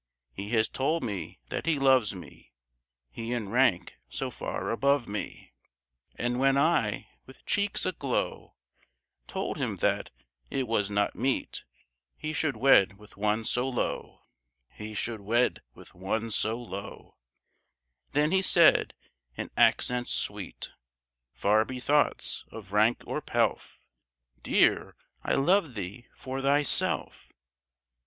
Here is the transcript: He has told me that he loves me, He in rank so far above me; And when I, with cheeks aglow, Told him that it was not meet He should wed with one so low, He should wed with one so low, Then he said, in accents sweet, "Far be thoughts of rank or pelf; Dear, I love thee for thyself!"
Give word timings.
He 0.33 0.49
has 0.55 0.67
told 0.67 1.03
me 1.03 1.37
that 1.51 1.67
he 1.67 1.77
loves 1.77 2.15
me, 2.15 2.53
He 3.11 3.33
in 3.33 3.49
rank 3.49 3.97
so 4.09 4.31
far 4.31 4.71
above 4.71 5.07
me; 5.07 5.53
And 6.15 6.39
when 6.39 6.57
I, 6.57 7.07
with 7.27 7.45
cheeks 7.45 7.85
aglow, 7.85 8.55
Told 9.27 9.57
him 9.59 9.75
that 9.75 10.09
it 10.49 10.67
was 10.67 10.89
not 10.89 11.13
meet 11.13 11.65
He 12.17 12.33
should 12.33 12.57
wed 12.57 12.97
with 12.97 13.15
one 13.15 13.45
so 13.45 13.69
low, 13.69 14.23
He 14.71 14.95
should 14.95 15.21
wed 15.21 15.61
with 15.75 15.93
one 15.93 16.31
so 16.31 16.59
low, 16.59 17.17
Then 18.13 18.31
he 18.31 18.41
said, 18.41 18.95
in 19.37 19.51
accents 19.55 20.11
sweet, 20.11 20.71
"Far 21.35 21.63
be 21.63 21.79
thoughts 21.79 22.43
of 22.51 22.73
rank 22.73 23.03
or 23.05 23.21
pelf; 23.21 23.77
Dear, 24.41 24.95
I 25.23 25.35
love 25.35 25.75
thee 25.75 26.07
for 26.15 26.41
thyself!" 26.41 27.29